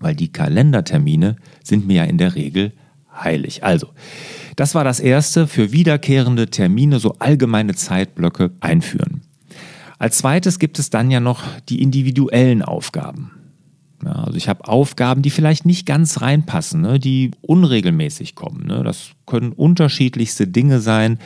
weil 0.00 0.16
die 0.16 0.32
Kalendertermine 0.32 1.36
sind 1.62 1.86
mir 1.86 1.94
ja 1.94 2.04
in 2.04 2.18
der 2.18 2.34
Regel 2.34 2.72
heilig. 3.22 3.62
Also, 3.62 3.90
das 4.56 4.74
war 4.74 4.82
das 4.82 4.98
Erste, 4.98 5.46
für 5.46 5.70
wiederkehrende 5.70 6.50
Termine 6.50 6.98
so 6.98 7.14
allgemeine 7.20 7.76
Zeitblöcke 7.76 8.50
einführen. 8.58 9.22
Als 10.00 10.18
zweites 10.18 10.58
gibt 10.58 10.80
es 10.80 10.90
dann 10.90 11.12
ja 11.12 11.20
noch 11.20 11.44
die 11.68 11.80
individuellen 11.80 12.62
Aufgaben. 12.62 13.30
Also 14.34 14.42
ich 14.42 14.48
habe 14.48 14.66
Aufgaben, 14.66 15.22
die 15.22 15.30
vielleicht 15.30 15.64
nicht 15.64 15.86
ganz 15.86 16.20
reinpassen, 16.20 16.80
ne, 16.80 16.98
die 16.98 17.30
unregelmäßig 17.40 18.34
kommen. 18.34 18.66
Ne. 18.66 18.82
Das 18.82 19.10
können 19.26 19.52
unterschiedlichste 19.52 20.48
Dinge 20.48 20.80
sein, 20.80 21.20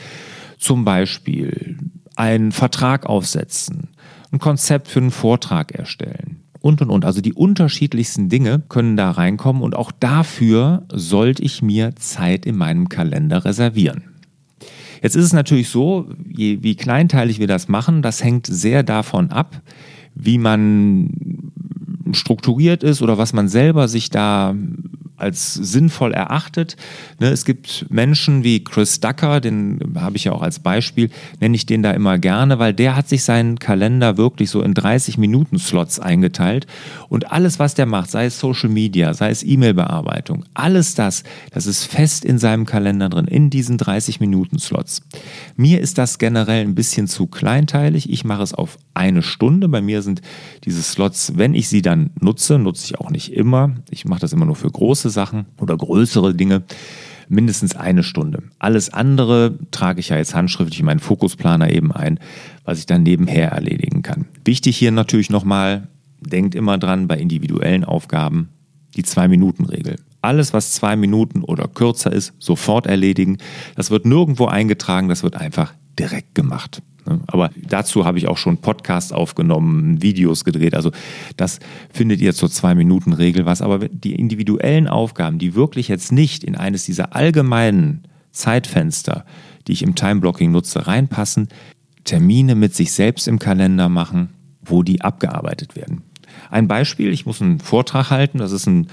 zum 0.59 0.85
Beispiel 0.85 1.79
einen 2.15 2.51
Vertrag 2.51 3.07
aufsetzen, 3.07 3.87
ein 4.31 4.37
Konzept 4.37 4.89
für 4.89 4.99
einen 4.99 5.09
Vortrag 5.09 5.71
erstellen 5.71 6.41
und 6.59 6.83
und 6.83 6.91
und. 6.91 7.03
Also 7.03 7.19
die 7.19 7.33
unterschiedlichsten 7.33 8.29
Dinge 8.29 8.61
können 8.69 8.95
da 8.95 9.09
reinkommen 9.09 9.63
und 9.63 9.75
auch 9.75 9.91
dafür 9.91 10.83
sollte 10.93 11.41
ich 11.41 11.63
mir 11.63 11.95
Zeit 11.95 12.45
in 12.45 12.57
meinem 12.57 12.89
Kalender 12.89 13.43
reservieren. 13.43 14.03
Jetzt 15.01 15.15
ist 15.15 15.25
es 15.25 15.33
natürlich 15.33 15.69
so, 15.69 16.11
je, 16.27 16.59
wie 16.61 16.75
kleinteilig 16.75 17.39
wir 17.39 17.47
das 17.47 17.69
machen, 17.69 18.03
das 18.03 18.23
hängt 18.23 18.45
sehr 18.45 18.83
davon 18.83 19.31
ab, 19.31 19.63
wie 20.13 20.37
man 20.37 21.09
strukturiert 22.13 22.83
ist 22.83 23.01
oder 23.01 23.17
was 23.17 23.33
man 23.33 23.47
selber 23.47 23.87
sich 23.87 24.09
da 24.09 24.55
als 25.19 25.53
sinnvoll 25.53 26.13
erachtet. 26.13 26.77
Ne, 27.19 27.29
es 27.29 27.45
gibt 27.45 27.85
Menschen 27.89 28.43
wie 28.43 28.63
Chris 28.63 28.99
Ducker, 28.99 29.41
den 29.41 29.79
habe 29.95 30.17
ich 30.17 30.25
ja 30.25 30.31
auch 30.31 30.41
als 30.41 30.59
Beispiel, 30.59 31.09
nenne 31.39 31.55
ich 31.55 31.65
den 31.65 31.83
da 31.83 31.91
immer 31.91 32.17
gerne, 32.17 32.59
weil 32.59 32.73
der 32.73 32.95
hat 32.95 33.09
sich 33.09 33.23
seinen 33.23 33.59
Kalender 33.59 34.17
wirklich 34.17 34.49
so 34.49 34.61
in 34.61 34.73
30 34.73 35.17
Minuten 35.17 35.59
Slots 35.59 35.99
eingeteilt 35.99 36.67
und 37.09 37.31
alles, 37.31 37.59
was 37.59 37.75
der 37.75 37.85
macht, 37.85 38.11
sei 38.11 38.25
es 38.25 38.39
Social 38.39 38.69
Media, 38.69 39.13
sei 39.13 39.29
es 39.29 39.43
E-Mail-Bearbeitung, 39.43 40.45
alles 40.53 40.95
das, 40.95 41.23
das 41.51 41.65
ist 41.65 41.85
fest 41.85 42.25
in 42.25 42.37
seinem 42.37 42.65
Kalender 42.65 43.09
drin, 43.09 43.25
in 43.25 43.49
diesen 43.49 43.77
30 43.77 44.19
Minuten 44.19 44.59
Slots. 44.59 45.01
Mir 45.55 45.81
ist 45.81 45.97
das 45.97 46.19
generell 46.19 46.63
ein 46.63 46.75
bisschen 46.75 47.07
zu 47.07 47.27
kleinteilig. 47.27 48.09
Ich 48.09 48.23
mache 48.23 48.43
es 48.43 48.53
auf 48.53 48.77
eine 48.93 49.21
Stunde. 49.21 49.67
Bei 49.67 49.81
mir 49.81 50.01
sind 50.01 50.21
diese 50.65 50.81
Slots, 50.81 51.33
wenn 51.35 51.53
ich 51.53 51.69
sie 51.69 51.81
dann 51.81 52.11
nutze, 52.19 52.59
nutze 52.59 52.85
ich 52.85 52.99
auch 52.99 53.09
nicht 53.09 53.33
immer. 53.33 53.75
Ich 53.89 54.05
mache 54.05 54.21
das 54.21 54.33
immer 54.33 54.45
nur 54.45 54.55
für 54.55 54.69
große 54.69 55.08
große 55.09 55.11
Sachen 55.11 55.45
oder 55.59 55.75
größere 55.75 56.33
Dinge 56.35 56.63
mindestens 57.27 57.75
eine 57.75 58.03
Stunde. 58.03 58.43
Alles 58.57 58.91
andere 58.91 59.57
trage 59.71 59.99
ich 59.99 60.09
ja 60.09 60.17
jetzt 60.17 60.33
handschriftlich 60.35 60.79
in 60.79 60.85
meinen 60.85 60.99
Fokusplaner 60.99 61.71
eben 61.71 61.91
ein, 61.91 62.19
was 62.63 62.79
ich 62.79 62.85
dann 62.85 63.03
nebenher 63.03 63.51
erledigen 63.51 64.01
kann. 64.01 64.25
Wichtig 64.45 64.77
hier 64.77 64.91
natürlich 64.91 65.29
nochmal, 65.29 65.87
denkt 66.19 66.55
immer 66.55 66.77
dran 66.77 67.07
bei 67.07 67.17
individuellen 67.17 67.83
Aufgaben, 67.83 68.49
die 68.95 69.03
Zwei-Minuten-Regel. 69.03 69.97
Alles, 70.21 70.53
was 70.53 70.73
zwei 70.73 70.95
Minuten 70.97 71.43
oder 71.43 71.67
kürzer 71.67 72.11
ist, 72.11 72.33
sofort 72.39 72.87
erledigen. 72.87 73.37
Das 73.75 73.89
wird 73.89 74.05
nirgendwo 74.05 74.47
eingetragen, 74.47 75.07
das 75.07 75.23
wird 75.23 75.35
einfach 75.35 75.73
direkt 75.99 76.33
gemacht. 76.33 76.81
Ne? 77.05 77.19
Aber 77.27 77.51
dazu 77.67 78.05
habe 78.05 78.17
ich 78.17 78.27
auch 78.27 78.37
schon 78.37 78.57
Podcasts 78.57 79.11
aufgenommen, 79.11 80.01
Videos 80.01 80.45
gedreht. 80.45 80.75
Also 80.75 80.91
das 81.37 81.59
findet 81.91 82.21
ihr 82.21 82.33
zur 82.33 82.49
Zwei-Minuten-Regel 82.49 83.45
was. 83.45 83.61
Aber 83.61 83.87
die 83.89 84.15
individuellen 84.15 84.87
Aufgaben, 84.87 85.39
die 85.39 85.55
wirklich 85.55 85.87
jetzt 85.87 86.11
nicht 86.11 86.43
in 86.43 86.55
eines 86.55 86.85
dieser 86.85 87.15
allgemeinen 87.15 88.07
Zeitfenster, 88.31 89.25
die 89.67 89.73
ich 89.73 89.83
im 89.83 89.95
Time-Blocking 89.95 90.51
nutze, 90.51 90.87
reinpassen, 90.87 91.49
Termine 92.03 92.55
mit 92.55 92.73
sich 92.75 92.91
selbst 92.91 93.27
im 93.27 93.39
Kalender 93.39 93.89
machen, 93.89 94.29
wo 94.61 94.83
die 94.83 95.01
abgearbeitet 95.01 95.75
werden. 95.75 96.03
Ein 96.49 96.67
Beispiel, 96.67 97.11
ich 97.11 97.25
muss 97.25 97.41
einen 97.41 97.59
Vortrag 97.59 98.09
halten, 98.09 98.39
das 98.39 98.51
ist 98.51 98.67
ein 98.67 98.87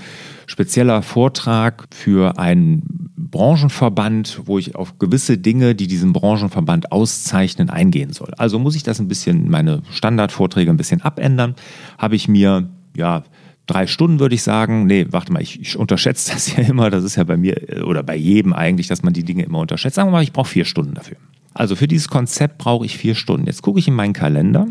spezieller 0.47 1.03
Vortrag 1.03 1.89
für 1.93 2.39
einen 2.39 3.11
Branchenverband, 3.17 4.43
wo 4.45 4.59
ich 4.59 4.77
auf 4.77 4.99
gewisse 4.99 5.39
Dinge, 5.39 5.75
die 5.75 5.87
diesen 5.87 6.13
Branchenverband 6.13 6.93
auszeichnen, 6.93 7.71
eingehen 7.71 8.13
soll. 8.13 8.33
Also 8.37 8.59
muss 8.59 8.77
ich 8.77 8.83
das 8.83 9.01
ein 9.01 9.09
bisschen, 9.09 9.51
meine 9.51 9.83
Standardvorträge 9.91 10.71
ein 10.71 10.77
bisschen 10.77 11.03
abändern, 11.03 11.55
habe 11.99 12.17
ich 12.17 12.29
mir, 12.29 12.69
ja, 12.97 13.25
drei 13.67 13.87
Stunden 13.87 14.21
würde 14.21 14.35
ich 14.35 14.43
sagen. 14.43 14.87
Nee, 14.87 15.07
warte 15.11 15.33
mal, 15.33 15.43
ich, 15.43 15.61
ich, 15.61 15.77
unterschätze 15.77 16.33
das 16.33 16.57
ja 16.57 16.63
immer. 16.63 16.91
Das 16.91 17.05
ist 17.05 17.17
ja 17.17 17.25
bei 17.25 17.37
mir 17.37 17.69
äh, 17.69 17.83
oder 17.83 18.03
bei 18.03 18.17
jedem 18.17 18.53
eigentlich, 18.53 18.87
dass 18.87 19.03
man 19.03 19.13
die 19.13 19.25
Dinge 19.25 19.45
immer 19.45 19.59
unterschätzt. 19.59 19.97
Sagen 19.97 20.09
wir 20.09 20.13
mal, 20.13 20.23
ich 20.23 20.33
brauche 20.33 20.49
vier 20.49 20.65
Stunden 20.65 20.95
dafür. 20.95 21.17
Also 21.53 21.75
für 21.75 21.89
dieses 21.89 22.09
Konzept 22.09 22.59
brauche 22.59 22.85
ich 22.85 22.99
vier 22.99 23.15
Stunden. 23.15 23.47
Jetzt 23.47 23.63
gucke 23.63 23.79
ich 23.79 23.89
in 23.89 23.95
meinen 23.95 24.13
Kalender. 24.13 24.67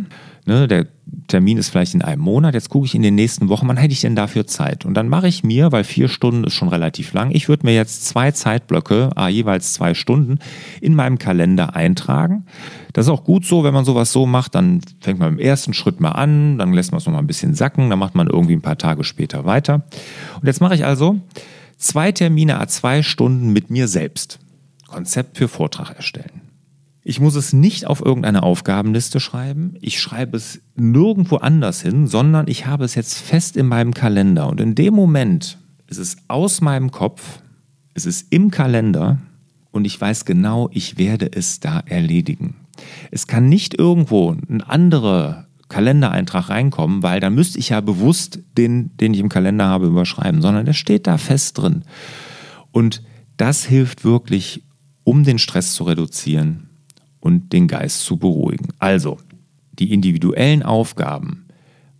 Ne, 0.48 0.68
der 0.68 0.86
Termin 1.28 1.58
ist 1.58 1.70
vielleicht 1.70 1.96
in 1.96 2.04
einem 2.04 2.22
Monat. 2.22 2.54
Jetzt 2.54 2.70
gucke 2.70 2.86
ich 2.86 2.94
in 2.94 3.02
den 3.02 3.16
nächsten 3.16 3.50
Wochen, 3.50 3.68
wann 3.68 3.78
hätte 3.78 3.94
ich 3.94 4.02
denn 4.02 4.16
dafür 4.16 4.46
Zeit? 4.46 4.86
Und 4.86 4.94
dann 4.94 5.10
mache 5.10 5.28
ich 5.28 5.44
mir, 5.44 5.72
weil 5.72 5.84
vier 5.84 6.08
Stunden 6.08 6.44
ist 6.44 6.54
schon 6.54 6.68
relativ 6.68 7.14
lang, 7.14 7.32
ich 7.32 7.50
würde 7.50 7.66
mir 7.66 7.74
jetzt 7.74 8.06
zwei 8.06 8.30
Zeitblöcke, 8.30 9.10
ah, 9.16 9.28
jeweils 9.28 9.74
zwei 9.74 9.96
Stunden, 9.96 10.38
in 10.82 10.94
meinem 10.94 11.18
Kalender 11.18 11.76
eintragen. 11.76 12.46
Das 12.94 13.08
ist 13.08 13.12
auch 13.12 13.24
gut 13.24 13.44
so, 13.44 13.64
wenn 13.64 13.74
man 13.74 13.86
sowas 13.86 14.12
so 14.12 14.28
macht. 14.28 14.54
Dann 14.54 14.82
fängt 15.00 15.18
man 15.20 15.34
im 15.34 15.40
ersten 15.40 15.74
Schritt 15.74 16.00
mal 16.00 16.12
an, 16.12 16.60
dann 16.60 16.74
lässt 16.74 16.92
man 16.92 17.00
es 17.00 17.08
nochmal 17.08 17.24
ein 17.24 17.28
bisschen 17.28 17.56
sacken, 17.56 17.90
dann 17.90 18.00
macht 18.00 18.14
man 18.14 18.28
irgendwie 18.28 18.56
ein 18.56 18.62
paar 18.62 18.78
Tage 18.78 19.04
später 19.04 19.46
weiter. 19.46 19.86
Und 20.40 20.46
jetzt 20.46 20.62
mache 20.62 20.76
ich 20.76 20.86
also 20.86 21.20
zwei 21.78 22.12
Termine 22.12 22.60
a 22.60 22.68
zwei 22.68 23.02
Stunden 23.02 23.52
mit 23.52 23.72
mir 23.72 23.88
selbst. 23.88 24.40
Konzept 24.88 25.40
für 25.40 25.48
Vortrag 25.48 25.96
erstellen. 25.96 26.45
Ich 27.08 27.20
muss 27.20 27.36
es 27.36 27.54
nicht 27.54 27.86
auf 27.86 28.04
irgendeine 28.04 28.42
Aufgabenliste 28.42 29.20
schreiben. 29.20 29.76
Ich 29.80 30.02
schreibe 30.02 30.36
es 30.38 30.62
nirgendwo 30.76 31.36
anders 31.36 31.84
hin, 31.84 32.08
sondern 32.08 32.48
ich 32.48 32.66
habe 32.66 32.84
es 32.84 32.96
jetzt 32.96 33.20
fest 33.20 33.58
in 33.58 33.68
meinem 33.68 33.94
Kalender. 33.94 34.50
Und 34.50 34.60
in 34.60 34.74
dem 34.74 34.96
Moment 34.96 35.60
ist 35.86 36.00
es 36.00 36.18
aus 36.28 36.62
meinem 36.62 36.90
Kopf, 36.90 37.44
es 37.94 38.08
ist 38.08 38.34
im 38.34 38.50
Kalender 38.50 39.20
und 39.70 39.86
ich 39.86 40.02
weiß 40.02 40.26
genau, 40.26 40.68
ich 40.74 40.98
werde 40.98 41.32
es 41.32 41.60
da 41.60 41.80
erledigen. 41.80 42.56
Es 43.12 43.28
kann 43.28 43.50
nicht 43.50 43.76
irgendwo 43.76 44.32
ein 44.32 44.62
anderer 44.62 45.46
Kalendereintrag 45.70 46.50
reinkommen, 46.50 47.04
weil 47.04 47.20
dann 47.20 47.36
müsste 47.36 47.60
ich 47.60 47.70
ja 47.70 47.82
bewusst 47.82 48.40
den, 48.58 48.98
den 48.98 49.14
ich 49.14 49.20
im 49.20 49.30
Kalender 49.30 49.68
habe, 49.68 49.86
überschreiben, 49.86 50.42
sondern 50.42 50.66
der 50.66 50.74
steht 50.74 51.06
da 51.06 51.20
fest 51.20 51.60
drin. 51.60 51.84
Und 52.72 53.04
das 53.38 53.64
hilft 53.64 54.04
wirklich, 54.04 54.64
um 55.04 55.24
den 55.24 55.38
Stress 55.38 55.76
zu 55.76 55.84
reduzieren 55.84 56.66
und 57.26 57.54
den 57.54 57.68
Geist 57.68 58.06
zu 58.06 58.18
beruhigen. 58.18 58.68
Also, 58.78 59.18
die 59.80 59.92
individuellen 59.92 60.62
Aufgaben, 60.62 61.48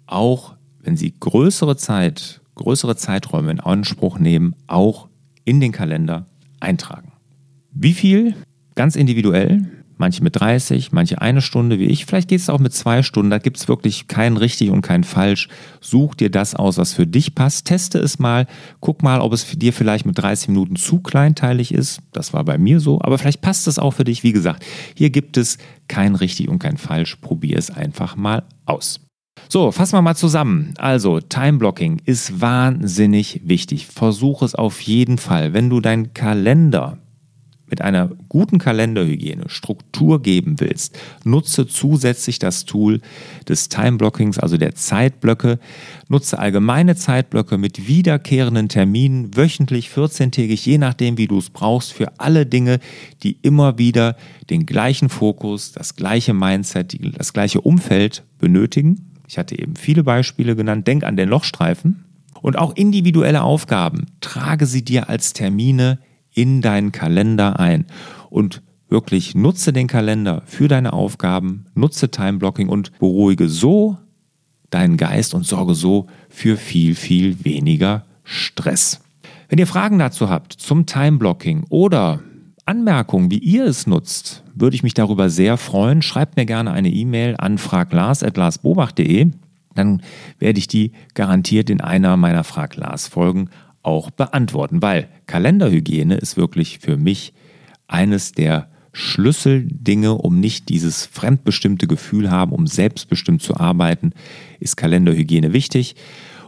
auch 0.06 0.54
wenn 0.84 0.98
sie 0.98 1.16
größere 1.20 1.78
Zeit, 1.78 2.42
größere 2.54 2.96
Zeiträume 2.96 3.50
in 3.50 3.60
Anspruch 3.60 4.20
nehmen, 4.20 4.54
auch 4.68 5.08
in 5.44 5.60
den 5.60 5.72
Kalender 5.72 6.28
eintragen. 6.60 7.12
Wie 7.72 7.96
viel? 7.96 8.36
Ganz 8.76 8.96
individuell 8.96 9.66
manche 9.98 10.24
mit 10.24 10.40
30, 10.40 10.92
manche 10.92 11.22
eine 11.22 11.42
Stunde 11.42 11.80
wie 11.80 11.86
ich. 11.86 12.06
Vielleicht 12.06 12.28
geht 12.28 12.40
es 12.40 12.50
auch 12.50 12.60
mit 12.60 12.74
zwei 12.74 13.04
Stunden. 13.04 13.30
Da 13.30 13.38
gibt 13.38 13.58
es 13.58 13.68
wirklich 13.68 14.08
kein 14.08 14.38
richtig 14.38 14.70
und 14.70 14.82
kein 14.82 15.04
falsch. 15.04 15.48
Such 15.82 16.16
dir 16.16 16.30
das 16.30 16.56
aus, 16.56 16.78
was 16.78 16.94
für 16.94 17.08
dich 17.08 17.36
passt. 17.36 17.66
Teste 17.66 18.00
es 18.00 18.20
mal. 18.20 18.48
Guck 18.80 19.04
mal, 19.04 19.22
ob 19.22 19.34
es 19.34 19.46
dir 19.58 19.74
vielleicht 19.74 20.06
mit 20.06 20.18
30 20.18 20.50
Minuten 20.50 20.76
zu 20.76 21.00
kleinteilig 21.00 21.74
ist. 21.74 22.02
Das 22.12 22.34
war 22.34 22.44
bei 22.44 22.58
mir 22.58 22.80
so. 22.80 23.02
Aber 23.02 23.18
vielleicht 23.18 23.42
passt 23.42 23.68
es 23.68 23.80
auch 23.80 23.92
für 23.92 24.04
dich. 24.04 24.24
Wie 24.24 24.34
gesagt, 24.34 24.66
hier 24.96 25.10
gibt 25.10 25.38
es 25.38 25.58
kein 25.88 26.16
richtig 26.16 26.50
und 26.50 26.60
kein 26.60 26.78
falsch. 26.78 27.16
Probier 27.18 27.58
es 27.58 27.72
einfach 27.72 28.16
mal 28.16 28.44
aus. 28.66 29.00
So, 29.48 29.72
fassen 29.72 29.94
wir 29.94 30.02
mal 30.02 30.16
zusammen. 30.16 30.74
Also, 30.78 31.20
Time 31.20 31.60
Blocking 31.60 32.02
ist 32.06 32.42
wahnsinnig 32.42 33.42
wichtig. 33.44 33.86
Versuch 33.88 34.42
es 34.42 34.56
auf 34.56 34.82
jeden 34.82 35.18
Fall. 35.18 35.54
Wenn 35.54 35.70
du 35.70 35.82
deinen 35.82 36.14
Kalender 36.14 36.98
mit 37.68 37.82
einer 37.82 38.12
guten 38.30 38.58
Kalenderhygiene 38.58 39.50
Struktur 39.50 40.22
geben 40.22 40.60
willst, 40.60 40.98
nutze 41.24 41.68
zusätzlich 41.68 42.40
das 42.40 42.66
Tool 42.66 43.02
des 43.48 43.70
Time-Blockings, 43.70 44.38
also 44.38 44.58
der 44.58 44.76
Zeitblöcke. 44.76 45.60
Nutze 46.08 46.38
allgemeine 46.38 46.96
Zeitblöcke 46.96 47.58
mit 47.58 47.88
wiederkehrenden 47.88 48.70
Terminen, 48.70 49.36
wöchentlich, 49.36 49.90
14-tägig, 49.90 50.66
je 50.66 50.78
nachdem, 50.78 51.18
wie 51.18 51.28
du 51.28 51.40
es 51.40 51.50
brauchst, 51.50 51.94
für 51.94 52.20
alle 52.20 52.46
Dinge, 52.46 52.80
die 53.24 53.38
immer 53.42 53.78
wieder 53.78 54.16
den 54.50 54.66
gleichen 54.66 55.10
Fokus, 55.10 55.72
das 55.72 55.96
gleiche 55.96 56.34
Mindset, 56.34 56.98
das 57.18 57.34
gleiche 57.34 57.62
Umfeld 57.62 58.24
benötigen. 58.40 59.12
Ich 59.28 59.38
hatte 59.40 59.58
eben 59.58 59.76
viele 59.76 60.04
Beispiele 60.04 60.56
genannt. 60.56 60.88
Denk 60.88 61.04
an 61.04 61.18
den 61.18 61.30
Lochstreifen. 61.30 62.04
Und 62.42 62.60
auch 62.60 62.76
individuelle 62.76 63.42
Aufgaben, 63.42 64.06
trage 64.22 64.68
sie 64.68 64.86
dir 64.86 65.10
als 65.10 65.34
Termine 65.34 65.98
in 66.36 66.62
deinen 66.62 66.92
Kalender 66.92 67.60
ein 67.60 67.86
und 68.30 68.62
wirklich 68.88 69.34
nutze 69.34 69.74
den 69.74 69.88
Kalender 69.88 70.44
für 70.46 70.68
deine 70.68 70.94
Aufgaben, 70.94 71.66
nutze 71.74 72.12
Time-Blocking 72.12 72.70
und 72.70 72.98
beruhige 73.00 73.50
so 73.50 73.98
deinen 74.70 74.98
Geist 74.98 75.34
und 75.34 75.46
sorge 75.46 75.74
so 75.74 76.08
für 76.30 76.58
viel, 76.58 76.96
viel 76.96 77.44
weniger 77.44 78.06
Stress. 78.24 79.02
Wenn 79.50 79.60
ihr 79.60 79.68
Fragen 79.68 80.00
dazu 80.00 80.30
habt 80.30 80.54
zum 80.54 80.86
Time-Blocking 80.86 81.66
oder 81.70 82.22
Anmerkungen, 82.66 83.30
wie 83.30 83.38
ihr 83.38 83.66
es 83.66 83.86
nutzt, 83.86 84.44
würde 84.56 84.76
ich 84.76 84.84
mich 84.84 84.96
darüber 84.96 85.30
sehr 85.30 85.58
freuen. 85.58 86.02
Schreibt 86.02 86.36
mir 86.36 86.46
gerne 86.46 86.72
eine 86.72 86.90
E-Mail 86.90 87.36
an 87.38 87.58
fraglars.larsbobach.de. 87.58 89.32
Dann 89.76 90.02
werde 90.40 90.60
ich 90.60 90.68
die 90.68 90.94
garantiert 91.14 91.70
in 91.70 91.82
einer 91.82 92.18
meiner 92.18 92.44
Frag 92.44 92.76
Lars-Folgen 92.76 93.50
auch 93.86 94.10
beantworten, 94.12 94.82
weil 94.82 95.10
Kalenderhygiene 95.28 96.16
ist 96.16 96.38
wirklich 96.38 96.80
für 96.80 96.98
mich 96.98 97.34
eines 97.88 98.32
der 98.32 98.68
Schlüsseldinge, 98.94 100.14
um 100.14 100.40
nicht 100.40 100.70
dieses 100.70 101.06
fremdbestimmte 101.06 101.86
Gefühl 101.86 102.32
haben, 102.32 102.54
um 102.54 102.66
selbstbestimmt 102.66 103.42
zu 103.42 103.58
arbeiten, 103.58 104.14
ist 104.60 104.78
Kalenderhygiene 104.78 105.52
wichtig. 105.54 105.96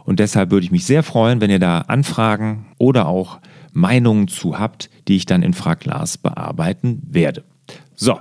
Und 0.04 0.18
deshalb 0.18 0.50
würde 0.50 0.64
ich 0.64 0.72
mich 0.72 0.86
sehr 0.86 1.02
freuen, 1.02 1.42
wenn 1.42 1.50
ihr 1.50 1.58
da 1.58 1.80
Anfragen 1.82 2.66
oder 2.78 3.06
auch 3.06 3.40
Meinungen 3.72 4.28
zu 4.28 4.58
habt, 4.58 4.88
die 5.06 5.16
ich 5.16 5.26
dann 5.26 5.42
in 5.42 5.52
Fraglas 5.52 6.16
bearbeiten 6.16 7.02
werde. 7.06 7.44
So, 7.94 8.18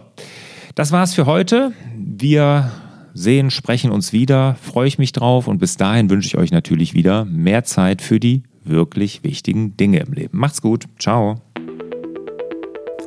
das 0.76 0.92
war's 0.92 1.14
für 1.14 1.26
heute. 1.26 1.72
Wir 1.96 2.72
sehen, 3.14 3.50
sprechen 3.50 3.92
uns 3.92 4.12
wieder. 4.12 4.56
Freue 4.62 4.90
ich 4.90 5.00
mich 5.00 5.14
drauf 5.14 5.48
und 5.48 5.60
bis 5.60 5.78
dahin 5.78 6.10
wünsche 6.10 6.28
ich 6.28 6.38
euch 6.38 6.52
natürlich 6.52 6.94
wieder 6.94 7.24
mehr 7.24 7.64
Zeit 7.64 8.02
für 8.02 8.20
die 8.20 8.44
wirklich 8.70 9.24
wichtigen 9.24 9.78
Dinge 9.78 10.00
im 10.00 10.14
Leben. 10.14 10.38
Macht's 10.38 10.62
gut. 10.62 10.86
Ciao. 11.00 11.36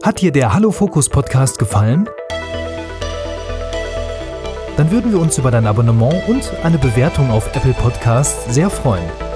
Hat 0.03 0.21
dir 0.21 0.33
der 0.33 0.55
Hallo 0.55 0.71
Fokus 0.71 1.09
Podcast 1.09 1.59
gefallen? 1.59 2.09
Dann 4.77 4.91
würden 4.91 5.13
wir 5.13 5.21
uns 5.21 5.37
über 5.37 5.51
dein 5.51 5.67
Abonnement 5.67 6.27
und 6.27 6.53
eine 6.65 6.79
Bewertung 6.79 7.31
auf 7.31 7.55
Apple 7.55 7.75
Podcasts 7.75 8.55
sehr 8.55 8.71
freuen. 8.71 9.30